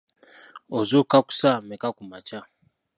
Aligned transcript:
Ozuukuka 0.77 1.17
ku 1.25 1.31
ssaawa 1.33 1.61
mmeka 1.63 1.87
kumakya? 1.97 2.39